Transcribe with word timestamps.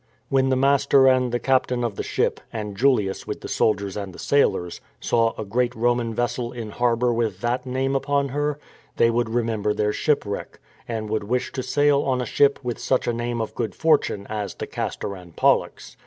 ^ 0.01 0.03
When 0.29 0.49
the 0.49 0.55
master 0.55 1.05
and 1.07 1.31
the 1.31 1.37
captain 1.37 1.83
of 1.83 1.95
the 1.95 2.01
ship, 2.01 2.39
and 2.51 2.75
Julius 2.75 3.27
with 3.27 3.41
the 3.41 3.47
soldiers 3.47 3.95
and 3.95 4.15
the 4.15 4.17
sailors, 4.17 4.81
saw 4.99 5.35
a 5.39 5.45
great 5.45 5.75
Roman 5.75 6.11
vessel 6.15 6.51
in 6.51 6.71
harbour 6.71 7.13
with 7.13 7.41
that 7.41 7.67
name 7.67 7.95
upon 7.95 8.29
her, 8.29 8.57
they 8.97 9.11
would 9.11 9.29
remember 9.29 9.75
their 9.75 9.93
shipwreck, 9.93 10.57
and 10.87 11.07
would 11.11 11.25
wish 11.25 11.51
to 11.51 11.61
sail 11.61 12.01
on 12.01 12.19
a 12.19 12.25
ship 12.25 12.57
with 12.63 12.79
such 12.79 13.05
a 13.05 13.13
name 13.13 13.39
of 13.39 13.53
good 13.53 13.75
fortune 13.75 14.25
as 14.27 14.55
the 14.55 14.65
Castor 14.65 15.15
and 15.15 15.35
Pollux. 15.35 15.97